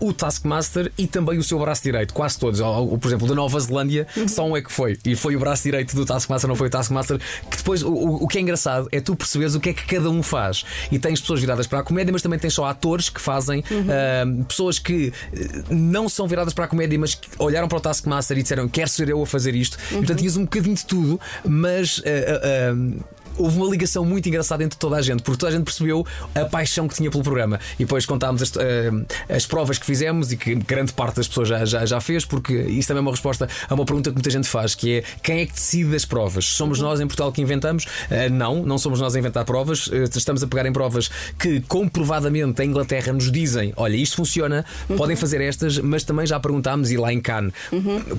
[0.00, 2.60] o Taskmaster e também o seu braço direito, quase todos.
[2.60, 5.38] Ou, ou, por exemplo, da Nova Zelândia, só um é que foi, e foi o
[5.38, 7.18] braço direito do Taskmaster, não foi o Taskmaster.
[7.50, 10.10] Que depois, o, o, que é engraçado é tu perceberes o que é que cada
[10.10, 10.64] um faz.
[10.90, 14.44] E tens pessoas viradas para a comédia, mas também tens só atores que fazem, uh,
[14.44, 18.38] pessoas que uh, não são viradas para a comédia, mas que olharam para o Taskmaster
[18.38, 19.78] e disseram: Quero ser eu a fazer isto.
[19.90, 21.98] E, portanto, tinhas um bocadinho de tudo, mas.
[21.98, 26.06] Uh, houve uma ligação muito engraçada entre toda a gente, porque toda a gente percebeu
[26.34, 27.58] a paixão que tinha pelo programa.
[27.78, 28.90] E depois contámos as, eh,
[29.28, 32.52] as provas que fizemos e que grande parte das pessoas já, já, já fez, porque
[32.54, 35.40] isso também é uma resposta a uma pergunta que muita gente faz, que é quem
[35.40, 36.44] é que decide as provas?
[36.44, 37.86] Somos nós em Portugal que inventamos?
[38.10, 41.60] Eh, não, não somos nós a inventar provas, eh, estamos a pegar em provas que
[41.62, 44.64] comprovadamente a Inglaterra nos dizem: olha, isto funciona,
[44.96, 47.52] podem fazer estas, mas também já perguntámos, e lá em Cannes,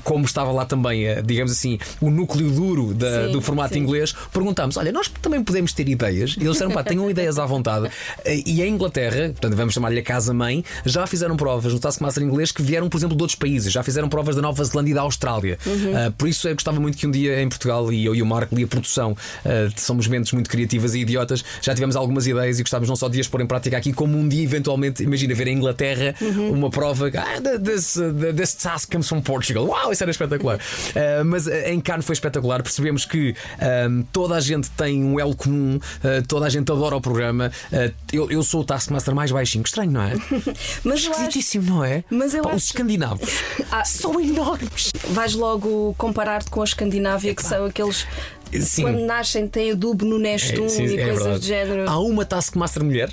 [0.04, 3.80] como estava lá também, digamos assim, o núcleo duro da- Sim, do formato sim.
[3.80, 6.36] inglês, perguntámos: olha, nós também podemos ter ideias?
[6.38, 7.90] E eles disseram: pá, tenham ideias à vontade.
[8.26, 12.52] Eh, E a Inglaterra, portanto, vamos chamar-lhe a casa-mãe, já fizeram provas no Taskmaster inglês
[12.52, 15.02] que vieram, por exemplo, de outros países, já fizeram provas da Nova Zelândia e da
[15.02, 15.58] Austrália.
[15.66, 15.96] Uhum.
[15.96, 18.26] Ah, por isso eu gostava muito que um dia em Portugal, e eu e o
[18.26, 22.60] Marco e a produção, ah, somos mentes muito criativas e idiotas, já tivemos algumas ideias
[22.60, 25.34] e gostávamos não só de as pôr em prática aqui, como um dia, eventualmente, imagina
[25.34, 26.16] ver em Inglaterra
[26.52, 27.10] uma prova.
[27.16, 29.66] Ah, this, uh, this task comes from Portugal.
[29.66, 30.60] Uau, isso era espetacular.
[30.96, 32.62] Ah, mas em Cannes foi espetacular.
[32.64, 36.96] Percebemos que ah, toda a gente tem um elo comum, ah, toda a gente adora
[36.96, 37.52] o programa.
[37.72, 39.64] Ah, eu, eu sou o Taskmaster mais baixinho.
[39.64, 40.14] Estranho, não é?
[40.84, 42.04] Mas eu acho- Esquisitíssimo, não é?
[42.10, 43.30] Mas eu Pá, Os acho- escandinavos
[43.72, 44.92] Ah, são enormes.
[45.10, 48.06] Vais logo comparar-te com a Escandinávia, que são aqueles.
[48.54, 48.82] Sim.
[48.84, 51.40] Quando nascem, têm adubo no Nestum É, sim, e é coisas verdade.
[51.40, 51.90] do género.
[51.90, 53.10] Há uma Taskmaster mulher.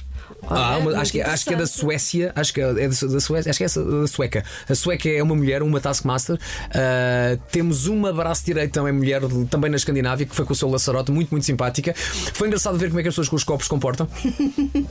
[0.50, 1.66] Ah, uma- acho, que, acho que é da.
[1.66, 4.44] Suécia, acho que é da, Suécia, acho que é da sueca.
[4.68, 6.38] A sueca é uma mulher, uma Taskmaster.
[6.74, 10.68] Ah, temos uma braço direito também mulher, também na Escandinávia, que foi com o seu
[10.68, 11.94] Laçarote, muito, muito simpática.
[11.96, 14.08] Foi engraçado ver como é que as pessoas com os copos se comportam.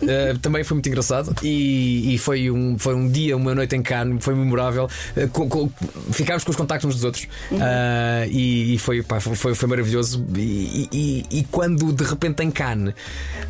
[0.07, 1.35] Ah, também foi muito engraçado.
[1.43, 4.87] E, e foi, um, foi um dia, uma noite em Cannes, foi memorável.
[5.17, 5.69] Ah, co- co-
[6.11, 7.27] ficámos com os contactos uns dos outros.
[7.59, 10.25] Ah, e, e foi, pá, foi, foi maravilhoso.
[10.35, 12.93] E, e- quando de repente em Cannes,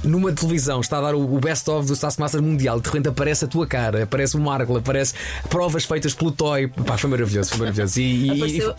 [0.04, 3.48] numa televisão, está a dar o, o best-of do Taskmaster Mundial, de repente aparece a
[3.48, 5.14] tua cara, aparece o Marco, aparece
[5.50, 6.68] provas feitas pelo Toy.
[6.68, 8.00] Pá, foi maravilhoso, foi maravilhoso.
[8.00, 8.76] E, e- Apareceu.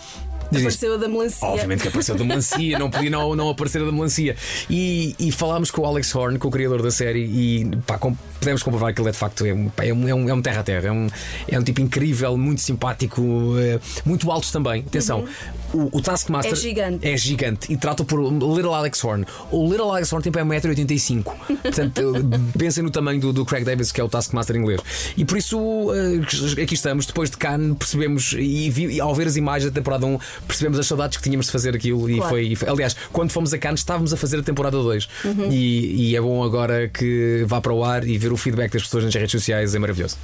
[0.57, 1.47] Apareceu a da melancia.
[1.49, 4.37] Obviamente que apareceu da melancia, não podia não, não aparecer a da melancia.
[4.69, 8.15] E, e falámos com o Alex Horn, com o criador da série, e pá, com-
[8.41, 10.35] podemos comprovar que ele é de facto é um, pá, é um, é um, é
[10.35, 11.09] um terra-terra, é um,
[11.49, 13.23] é um tipo incrível, muito simpático,
[13.59, 14.81] eh, muito alto também.
[14.87, 15.25] Atenção,
[15.73, 17.07] o, o Taskmaster É gigante.
[17.09, 19.27] é gigante e trata por Little Alex Horn.
[19.51, 21.25] O Little Alex Horn tem para 1,85m.
[21.63, 22.13] Portanto,
[22.59, 24.81] pensem no tamanho do, do Craig Davis, que é o Taskmaster inglês.
[25.17, 25.59] E por isso,
[25.93, 29.75] eh, aqui estamos, depois de Cannes, percebemos, e, vi- e ao ver as imagens da
[29.75, 32.09] temporada 1, percebemos as saudades que tínhamos de fazer aquilo.
[32.11, 32.31] E Claro.
[32.31, 35.09] foi, e foi- aliás, quando fomos a Cannes, estávamos a fazer a temporada 2.
[35.25, 35.51] Uhum.
[35.51, 38.83] E, e é bom agora que vá para o ar e ver o feedback das
[38.83, 40.17] pessoas nas redes sociais é maravilhoso.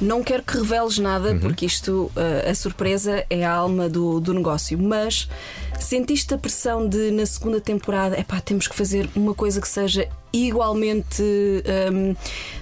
[0.00, 1.38] Não quero que reveles nada, Uhum.
[1.38, 4.76] porque isto, uh, a surpresa é a alma do, do negócio.
[4.76, 5.28] Mas
[5.78, 10.08] sentiste a pressão de, na segunda temporada, epá, temos que fazer uma coisa que seja
[10.32, 11.22] igualmente
[11.92, 12.16] um,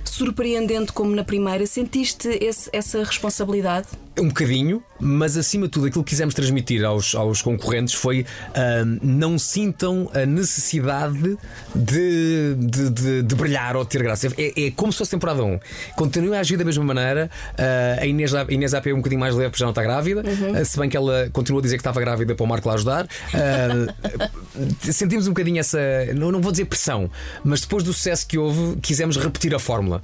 [0.04, 1.64] surpreendente como na primeira?
[1.66, 3.86] Sentiste esse- essa responsabilidade?
[4.18, 8.98] Um bocadinho, mas acima de tudo aquilo que quisemos transmitir aos, aos concorrentes foi ahm,
[9.02, 11.36] não sintam a necessidade
[11.74, 14.28] de, de, de- de brilhar ou de ter graça.
[14.36, 15.58] É, é como se fosse temporada 1.
[15.96, 17.30] Continuem a agir da mesma maneira.
[17.58, 19.82] Ah, a Inês, a Inês AP é um bocadinho mais leve porque já não está
[19.82, 20.22] grávida,
[20.58, 22.74] ah, se bem que ela continua a dizer que estava grávida para o Marco lá
[22.74, 23.06] ajudar.
[24.80, 25.78] Sentimos um bocadinho essa,
[26.14, 27.10] não, não vou dizer pressão,
[27.44, 30.02] mas depois do sucesso que houve, quisemos repetir a fórmula.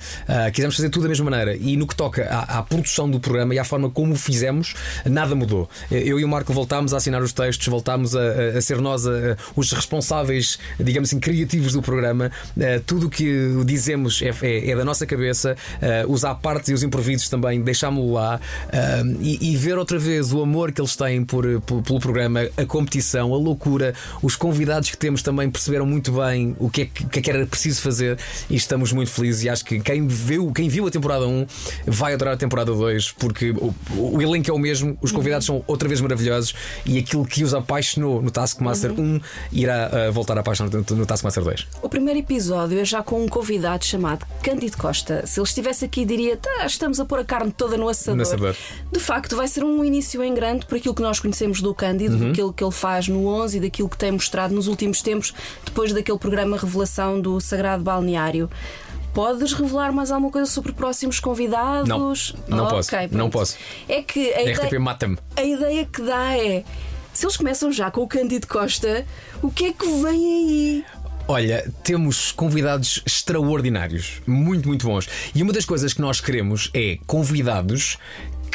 [0.53, 1.57] Quisemos fazer tudo da mesma maneira.
[1.57, 4.75] E no que toca à, à produção do programa e à forma como o fizemos,
[5.05, 5.68] nada mudou.
[5.90, 8.20] Eu e o Marco voltámos a assinar os textos, voltámos a,
[8.57, 12.31] a- ser nós a- a- os responsáveis, digamos assim, criativos do programa.
[12.59, 13.27] Ah, tudo o que
[13.64, 17.61] dizemos é, é- é da nossa cabeça, ah, os à parte e os improvisos também,
[17.61, 18.40] deixámo-lo lá
[18.72, 22.40] ah, e, e ver outra vez o amor que eles têm por, por- pelo programa,
[22.57, 26.87] a competição, a loucura, os convidados que temos também perceberam muito bem o que é
[26.87, 28.18] que é que era preciso fazer
[28.51, 29.44] e estamos muito felizes.
[29.44, 31.46] E acho que quem viu, quem viu a temporada 1
[31.87, 35.62] vai adorar a temporada 2 porque o, o elenco é o mesmo, os convidados são
[35.67, 39.21] outra vez maravilhosos e aquilo que os apaixonou no Taskmaster 1
[39.53, 41.67] irá ah, voltar a apaixonar no, no Taskmaster 2.
[41.83, 45.27] O primeiro episódio é já com um convidado chamado Cândido Costa.
[45.27, 48.17] Se ele estivesse aqui, diria: tá, estamos a pôr a carne toda no assador.
[48.17, 48.57] No assador.
[48.93, 52.17] De facto, vai ser um início em grande por aquilo que nós conhecemos do Cândido,
[52.17, 52.29] Uhum.
[52.29, 55.35] daquilo que ele faz no 11 e daquilo que tem mostrado nos últimos tempos,
[55.65, 58.49] depois daquele programa Revelação do Sagrado Balneário.
[59.17, 61.89] Podes revelar mais alguma coisa sobre próximos convidados?
[61.89, 61.99] Não,
[62.49, 63.17] não posso, pronto.
[63.17, 63.57] não posso.
[63.89, 65.17] É que a A ideia- RTP mata-me.
[65.35, 66.63] a ideia que dá é.
[67.15, 69.07] Se eles começam já com o Cândido Costa,
[69.43, 70.85] o que é que vem aí?
[71.29, 75.09] Olha, temos convidados extraordinários, muito, muito bons.
[75.35, 77.97] E uma das coisas que nós queremos é convidados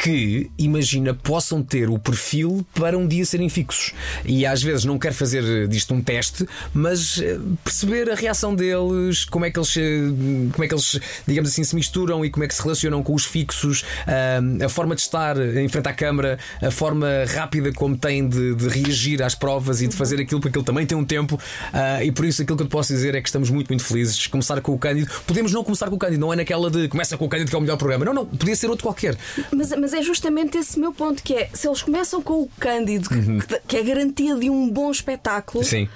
[0.02, 3.92] que, imagina, possam ter o perfil para um dia serem fixos.
[4.24, 9.24] E às vezes não quero fazer disto um teste, mas eh, perceber a reação deles,
[9.24, 12.42] como é que eles, eh, como é que eles digamos assim, se misturam e como
[12.42, 15.92] é que se relacionam com os fixos, ah, a forma de estar em frente à
[15.92, 20.40] câmara, a forma rápida como têm de, de reagir às provas e de fazer aquilo,
[20.40, 21.40] porque ele também tem um tempo.
[21.72, 23.84] ah, e por isso aquilo que eu te posso dizer é que estamos muito, muito
[23.84, 24.26] felizes.
[24.26, 25.10] Começar com o Cândido.
[25.26, 27.54] Podemos não começar com o Cândido, não é naquela de começa com o Cândido que
[27.54, 28.04] é o melhor programa.
[28.04, 29.16] Não, não, podia ser outro qualquer.
[29.52, 33.08] Mas, mas é justamente esse meu ponto que é se eles começam com o Cândido,
[33.08, 33.38] que, Uhum.
[33.40, 35.64] que- que é garantia de um bom espetáculo.
[35.64, 35.88] Sim.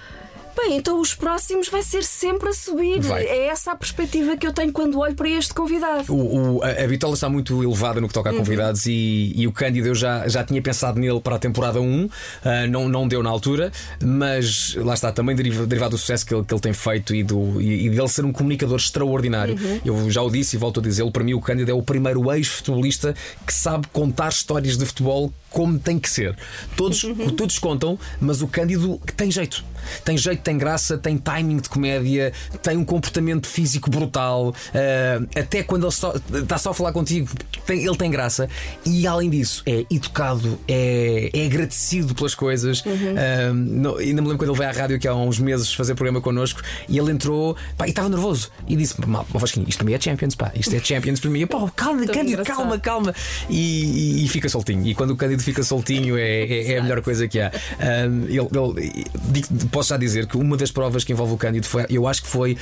[0.56, 3.00] Bem, então os próximos vai ser sempre a subir.
[3.00, 3.24] Vai.
[3.24, 6.12] É essa a perspectiva que eu tenho quando olho para este convidado.
[6.12, 8.38] O, o- a, a Bitola está muito elevada no que toca a Uhum.
[8.38, 12.08] convidados e, e o Cândido eu já, já tinha pensado nele para a temporada 1,
[12.44, 13.70] ah, não, não deu na altura,
[14.02, 17.22] mas lá está, também deriva- derivado do sucesso que ele, que ele tem feito e,
[17.22, 19.54] do, e, e dele ser um comunicador extraordinário.
[19.54, 19.80] Uhum.
[19.84, 22.32] Eu já o disse e volto a dizê-lo: para mim, o Cândido é o primeiro
[22.32, 23.14] ex-futebolista
[23.46, 26.36] que sabe contar histórias de futebol como tem que ser.
[26.76, 27.02] Todos,
[27.36, 29.64] todos contam, mas o Cândido tem jeito.
[30.04, 32.32] Tem jeito, tem graça, tem timing de comédia,
[32.62, 34.54] tem um comportamento físico brutal.
[34.72, 37.28] ah, até quando ele só- está só a falar contigo,
[37.66, 38.48] tem- ele tem graça.
[38.84, 42.84] E além disso, é educado, é, é agradecido pelas coisas.
[42.86, 45.94] Ah, não- ainda me lembro quando ele veio à rádio aqui há uns meses fazer
[45.96, 48.50] programa connosco e ele entrou pá, e estava nervoso.
[48.68, 51.44] E disse: "Mal, Vasquinho, isto para mim é Champions, pá, isto é Champions para mim.
[51.46, 53.12] Pá, calma, Tão Cândido, calma, calma.
[53.50, 54.86] E, e- e fica soltinho.
[54.86, 57.50] E quando o Cândido fica soltinho é, é- é a melhor coisa que há.
[57.80, 61.66] Um, ele- ele- digo- posso já dizer que uma das provas que envolve o Cândido
[61.66, 62.56] foi, eu acho que foi,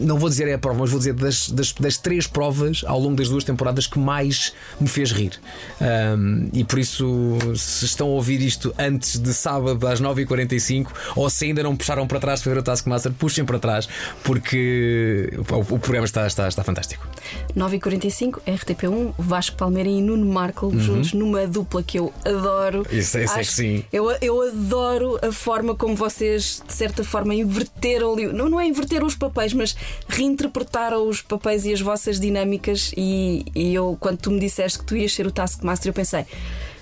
[0.00, 2.98] não vou dizer é a prova, mas vou dizer das, das, das três provas ao
[2.98, 5.32] longo das duas temporadas que mais me fez rir.
[5.80, 11.28] Um, e por isso, se estão a ouvir isto antes de sábado às 9h45 ou
[11.28, 13.88] se ainda não puxaram para trás para ver o Taskmaster, puxem para trás
[14.22, 17.06] porque o, o programa está, está, está fantástico.
[17.56, 20.78] 9h45, RTP1, Vasco Palmeirim e Nuno Marco Uhum.
[20.80, 22.82] juntos numa dupla que eu adoro.
[22.90, 23.84] Isso- isso é que Acho- sim.
[23.92, 28.26] Eu, eu adoro a forma como vocês, de certa forma, inverteram ali.
[28.26, 29.76] Não, não é inverteram os papéis, mas
[30.08, 32.92] reinterpretaram os papéis e as vossas dinâmicas.
[32.96, 36.24] E, e eu, quando tu me disseste que tu ias ser o Taskmaster, eu pensei: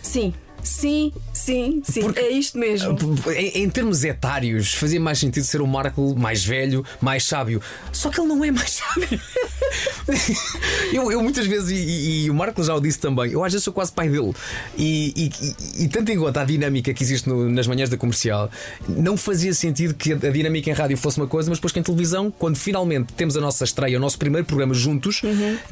[0.02, 0.32] sim,
[0.62, 2.96] sim, sim, sim, é isto mesmo.
[3.36, 7.60] Em, em termos etários, fazia mais sentido ser o Marco mais velho, mais sábio.
[7.92, 9.20] Só que ele não é mais sábio.
[10.92, 13.64] eu, eu muitas vezes, e, e- o Marco já o disse também, eu às vezes
[13.64, 14.32] sou quase pai dele.
[14.76, 15.30] E,
[15.78, 18.50] e, e, tanto em conta a dinâmica que existe no- nas manhãs da comercial,
[18.88, 21.78] não fazia sentido que a, a dinâmica em rádio fosse uma coisa, mas depois que
[21.80, 25.22] em televisão, quando finalmente temos a nossa estreia, o nosso primeiro programa juntos,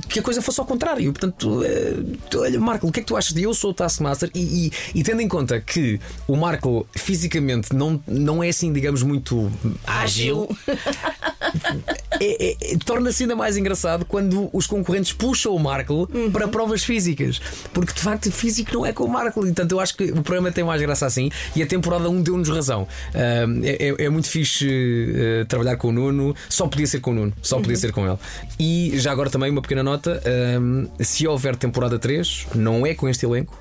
[0.09, 1.13] que a coisa fosse ao contrário.
[1.13, 4.31] Portanto, eh, olha, Marco, o que é que tu achas de eu sou o Taskmaster?
[4.35, 9.03] E, e, e tendo em conta que o Marco fisicamente não, não é assim, digamos,
[9.03, 9.51] muito
[9.87, 10.49] ágil.
[12.21, 16.85] é- é- é- torna-se ainda mais engraçado quando os concorrentes puxam o Marco para provas
[16.85, 17.41] físicas.
[17.73, 19.41] Porque de facto físico não é com o Marco.
[19.41, 21.31] E, Portanto, eu acho que o programa tem mais graça assim.
[21.55, 22.87] E a temporada 1 deu-nos razão.
[23.15, 24.69] Ah, é, é- é muito fixe
[25.15, 26.35] eh, trabalhar com o Nuno.
[26.49, 27.81] Só podia ser com o Nuno, só podia Uhum.
[27.81, 28.19] ser com ele.
[28.59, 33.09] E já agora também uma pequena nota: ah, se houver temporada 3, não é com
[33.09, 33.59] este elenco.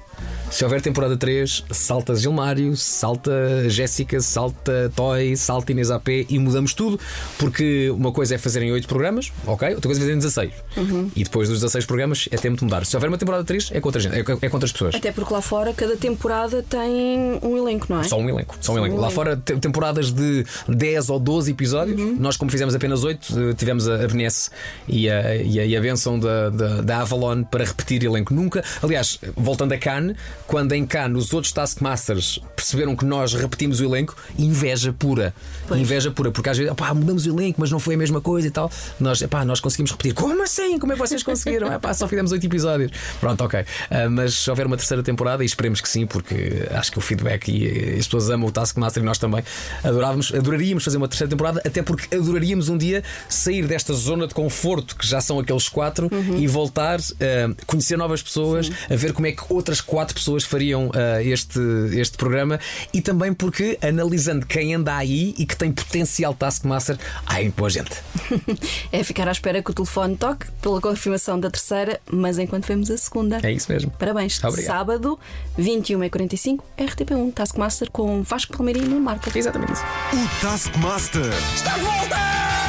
[0.50, 3.32] Se houver temporada 3, salta Gilmário, salta
[3.70, 7.00] Jéssica, salta Toy, salta Inês AP e mudamos tudo,
[7.40, 9.70] porque uma coisa é fazerem 8 programas, ok?
[9.70, 10.52] Outra coisa é fazerem 16.
[10.78, 11.12] Uhum.
[11.16, 12.86] E depois dos 16 programas é tempo de mudar.
[12.86, 14.94] Se houver uma temporada 3, é contra, gente, é, é contra as pessoas.
[14.94, 18.04] Até porque lá fora cada temporada tem um elenco, não é?
[18.04, 18.56] Só um elenco.
[18.62, 18.98] Só um Só um elenco.
[18.98, 19.16] Lá elenco.
[19.16, 22.00] fora, te- temporadas de 10 ou 12 episódios.
[22.00, 22.16] Uhum.
[22.20, 24.52] Nós, como fizemos apenas 8, tivemos a, a benesse
[24.88, 28.36] e a, e a, e a benção da, da, da Avalon para repetir elenco.
[28.36, 28.64] Nunca.
[28.84, 30.03] Aliás, voltando a Cannes,
[30.48, 35.34] quando em Cannes os outros Taskmasters perceberam que nós repetimos o elenco, inveja pura.
[35.72, 38.48] Inveja pura, porque às vezes, pá, mudamos o elenco, mas não foi a mesma coisa
[38.48, 38.72] e tal.
[39.00, 40.14] Nós, epá, nós conseguimos repetir.
[40.14, 40.78] Como assim?
[40.80, 41.72] Como é que vocês conseguiram?
[41.72, 42.92] Epá, só fizemos 8 episódios.
[43.20, 43.66] Pronto, ok.
[43.90, 47.02] Ah, mas se houver uma terceira temporada, e esperemos que sim, porque acho que o
[47.02, 49.44] feedback e as pessoas amam o Taskmaster e nós também
[49.84, 54.34] adorávamos, adoraríamos fazer uma terceira temporada, até porque adoraríamos um dia sair desta zona de
[54.34, 59.28] conforto que já são aqueles quatro e voltar a conhecer novas pessoas, a ver como
[59.28, 61.60] é que outras quatro pessoas fariam ah, este,
[61.94, 62.60] este programa
[62.94, 67.70] e também porque analisando quem anda aí e que tem potencial Taskmaster, há aí boa
[67.70, 67.92] gente.
[68.92, 72.90] É ficar à espera que o telefone toque pela confirmação da terceira, mas enquanto vemos
[72.92, 73.40] a segunda.
[73.44, 73.92] É isso mesmo.
[73.92, 74.44] Parabéns.
[74.44, 74.66] Obrigado.
[74.66, 75.20] Sábado,
[75.60, 79.30] 21h45, RTP1, Taskmaster com Vasco Palmeirinho no Marco.
[79.36, 79.84] Exatamente isso.
[80.14, 81.34] O Taskmaster.
[81.56, 82.63] Está de volta!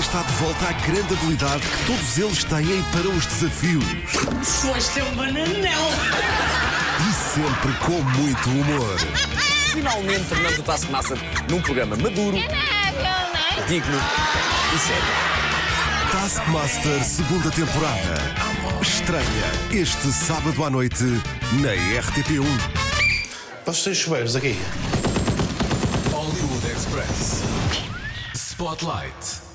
[0.00, 3.84] Está de volta a grande habilidade que todos eles têm para os desafios.
[4.42, 5.90] Foste um bananel.
[7.06, 8.96] E sempre com muito humor.
[9.72, 11.18] Finalmente tornamos o Taskmaster
[11.50, 12.38] num programa maduro,
[13.68, 14.00] digno
[14.74, 15.30] e sério.
[16.12, 18.14] Taskmaster, segunda temporada.
[18.80, 19.22] Estreia
[19.70, 21.04] este sábado à noite
[21.60, 22.46] na RTP1.
[23.66, 24.58] Posso ter chuveiros aqui?
[26.10, 27.42] Hollywood Express.
[28.34, 29.49] Spotlight.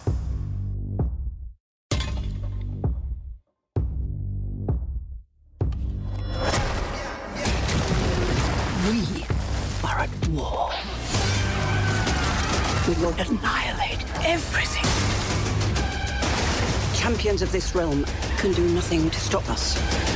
[17.25, 18.05] Champions of this realm
[18.37, 20.14] can do nothing to stop us.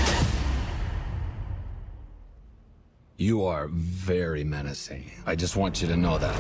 [3.22, 5.04] You are very menacing.
[5.28, 6.34] I just want you to know that.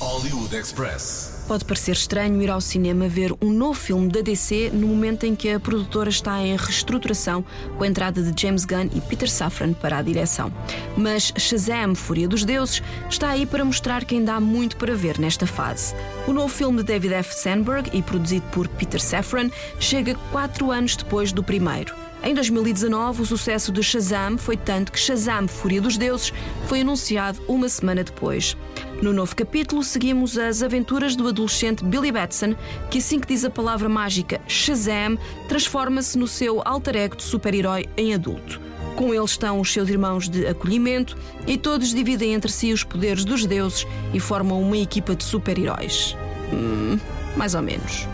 [0.00, 1.44] Hollywood Express.
[1.46, 5.36] Pode parecer estranho ir ao cinema ver um novo filme da DC no momento em
[5.36, 7.44] que a produtora está em reestruturação
[7.76, 10.50] com a entrada de James Gunn e Peter Safran para a direção.
[10.96, 15.18] Mas Shazam, Fúria dos Deuses, está aí para mostrar que ainda há muito para ver
[15.18, 15.94] nesta fase.
[16.26, 17.34] O novo filme de David F.
[17.34, 22.01] Sandberg e produzido por Peter Safran chega quatro anos depois do primeiro.
[22.24, 26.32] Em 2019, o sucesso de Shazam foi tanto que Shazam Fúria dos Deuses
[26.68, 28.56] foi anunciado uma semana depois.
[29.02, 32.54] No novo capítulo, seguimos as aventuras do adolescente Billy Batson,
[32.88, 35.18] que assim que diz a palavra mágica Shazam,
[35.48, 38.60] transforma-se no seu alter ego de super-herói em adulto.
[38.94, 43.24] Com ele estão os seus irmãos de acolhimento e todos dividem entre si os poderes
[43.24, 46.16] dos deuses e formam uma equipa de super-heróis.
[46.52, 47.00] Hum,
[47.36, 48.06] mais ou menos.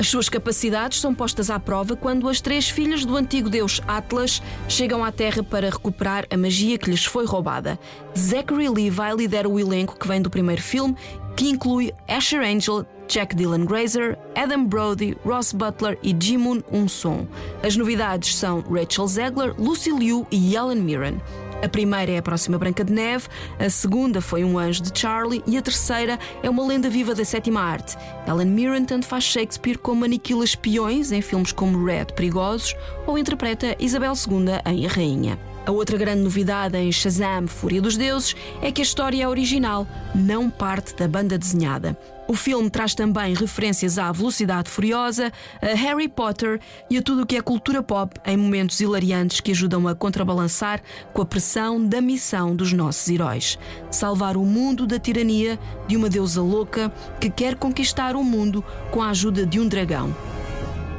[0.00, 4.40] As suas capacidades são postas à prova quando as três filhas do antigo deus Atlas
[4.66, 7.78] chegam à Terra para recuperar a magia que lhes foi roubada.
[8.16, 10.96] Zachary Levi lidera o elenco que vem do primeiro filme,
[11.36, 17.28] que inclui Asher Angel, Jack Dylan Grazer, Adam Brody, Ross Butler e Jimun Um-sung.
[17.62, 21.20] As novidades são Rachel Zegler, Lucy Liu e Ellen Mirren.
[21.62, 25.42] A primeira é a próxima Branca de Neve, a segunda foi um anjo de Charlie
[25.46, 27.96] e a terceira é uma lenda viva da sétima arte.
[28.26, 32.74] Ellen Mirren tanto faz Shakespeare como aniquila espiões em filmes como Red Perigosos
[33.06, 35.38] ou interpreta Isabel II em A Rainha.
[35.66, 39.86] A outra grande novidade em Shazam Fúria dos Deuses é que a história é original,
[40.14, 41.96] não parte da banda desenhada.
[42.30, 47.26] O filme traz também referências à Velocidade Furiosa, a Harry Potter e a tudo o
[47.26, 50.80] que é cultura pop em momentos hilariantes que ajudam a contrabalançar
[51.12, 53.58] com a pressão da missão dos nossos heróis:
[53.90, 55.58] salvar o mundo da tirania
[55.88, 60.14] de uma deusa louca que quer conquistar o mundo com a ajuda de um dragão.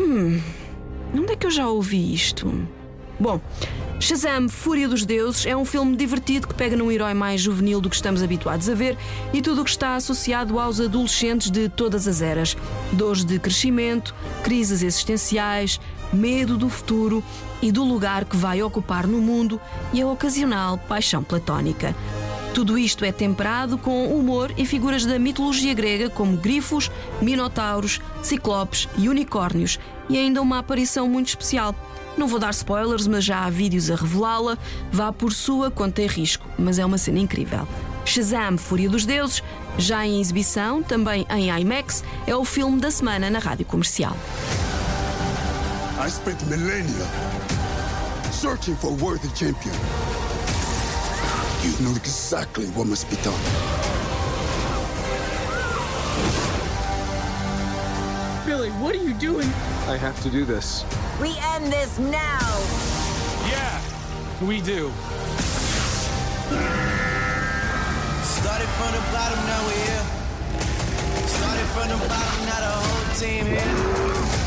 [0.01, 0.38] Hum,
[1.15, 2.67] onde é que eu já ouvi isto?
[3.17, 3.39] Bom,
[4.02, 7.88] Shazam Fúria dos Deuses é um filme divertido que pega num herói mais juvenil do
[7.88, 8.97] que estamos habituados a ver
[9.32, 12.58] e tudo o que está associado aos adolescentes de todas as eras:
[12.91, 15.80] dores de crescimento, crises existenciais,
[16.12, 17.24] medo do futuro
[17.62, 19.62] e do lugar que vai ocupar no mundo
[19.93, 21.95] e a ocasional paixão platónica.
[22.56, 26.89] Tudo isto é temperado com humor e figuras da mitologia grega como grifos,
[27.22, 29.80] minotauros, ciclopes e unicórnios,
[30.10, 31.76] e ainda uma aparição muito especial.
[32.18, 34.57] Não vou dar spoilers, mas já há vídeos a revelá-la.
[34.91, 37.68] Vá por sua conta e risco, mas é uma cena incrível.
[38.05, 39.43] Shazam Fúria dos Deuses,
[39.78, 44.16] já em exibição, também em IMAX, é o filme da semana na rádio comercial.
[46.03, 47.05] I spent millennia
[48.32, 49.76] searching for a worthy champion.
[51.64, 53.91] You know exactly what must be done.
[58.52, 59.47] Billy, what are you doing?
[59.88, 60.84] I have to do this.
[61.22, 62.49] We end this now.
[63.47, 63.80] Yeah,
[64.45, 64.91] we do.
[68.28, 70.06] Started from the bottom, now we're here.
[71.28, 74.41] Started from the bottom, now the whole team here.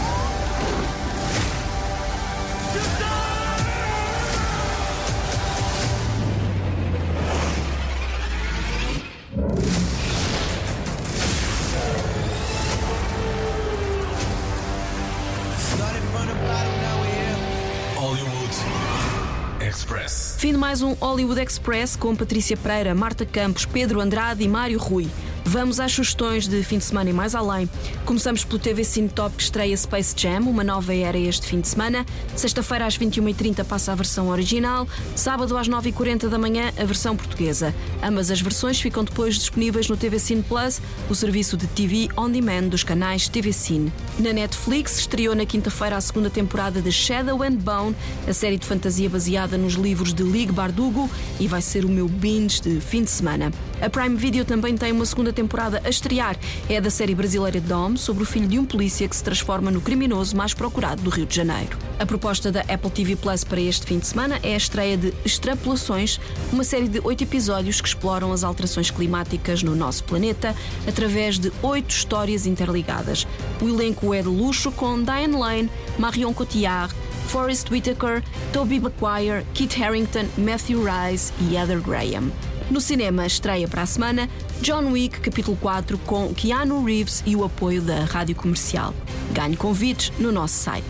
[19.75, 20.37] Express.
[20.39, 24.79] Fim de mais um Hollywood Express com Patrícia Pereira, Marta Campos, Pedro Andrade e Mário
[24.79, 25.09] Rui.
[25.55, 27.71] Vamos às sugestões de fim de semana e mais além.
[28.05, 31.69] Começamos pelo TV Cine Top que estreia Space Jam, uma nova era este fim de
[31.69, 32.05] semana.
[32.35, 34.89] Sexta-feira às 21h30 passa a versão original.
[35.15, 37.73] Sábado às 9h40 da manhã a versão portuguesa.
[38.03, 42.31] Ambas as versões ficam depois disponíveis no TV Cine Plus, o serviço de TV on
[42.31, 43.93] demand dos canais TV Cine.
[44.19, 47.95] Na Netflix estreou na quinta-feira a segunda temporada de Shadow and Bone,
[48.27, 52.09] a série de fantasia baseada nos livros de Ligue Bardugo e vai ser o meu
[52.09, 53.53] binge de fim de semana.
[53.85, 56.39] A Prime Video também tem uma segunda temporada a estrear.
[56.71, 59.83] É da série brasileira Dom, sobre o filho de um polícia que se transforma no
[59.83, 61.77] criminoso mais procurado do Rio de Janeiro.
[61.99, 65.13] A proposta da Apple TV Plus para este fim de semana é a estreia de
[65.23, 66.19] Extrapolações,
[66.51, 70.57] uma série de oito episódios que exploram as alterações climáticas no nosso planeta
[70.89, 73.27] através de oito histórias interligadas.
[73.61, 76.95] O elenco é de luxo com Diane Lane, Marion Cotillard,
[77.27, 82.33] Forrest Whitaker, Toby Maguire, Kit Harington, Matthew Rice e Heather Graham.
[82.75, 84.29] No cinema, estreia para a semana
[84.61, 88.93] John Wick Capítulo 4 com Keanu Reeves e o apoio da Rádio Comercial.
[89.31, 90.85] Ganhe convites no nosso site.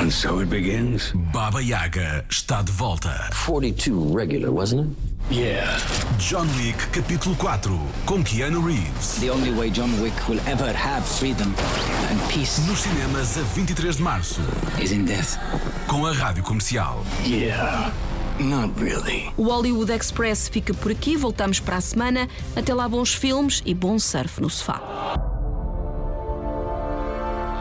[0.00, 1.12] And so it begins.
[1.32, 3.30] Baba Yaga está de volta.
[3.46, 4.90] 42 regular, wasn't
[5.30, 5.36] it?
[5.40, 5.78] Yeah.
[6.18, 7.70] John Wick Capítulo 4
[8.04, 9.20] com Keanu Reeves.
[9.20, 11.54] The only way John Wick will ever have freedom
[12.10, 14.40] and peace Nos cinemas a 23 de março.
[14.82, 15.38] is in death.
[15.86, 17.04] Com a Rádio Comercial.
[17.24, 17.92] Yeah.
[18.38, 19.32] Not really.
[19.36, 22.28] O Hollywood Express fica por aqui, voltamos para a semana.
[22.54, 24.80] Até lá, bons filmes e bom surf no sofá.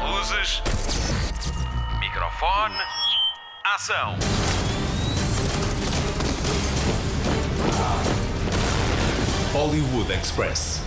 [0.07, 0.61] Luzes.
[1.99, 2.75] Microfone.
[3.75, 4.15] Ação.
[9.53, 10.86] Hollywood Express.